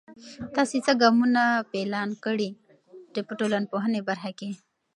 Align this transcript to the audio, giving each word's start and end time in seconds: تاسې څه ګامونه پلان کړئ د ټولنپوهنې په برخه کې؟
تاسې 0.55 0.77
څه 0.85 0.93
ګامونه 1.01 1.43
پلان 1.71 2.09
کړئ 2.23 2.49
د 3.15 3.15
ټولنپوهنې 3.39 3.99
په 4.01 4.07
برخه 4.09 4.31
کې؟ 4.39 4.49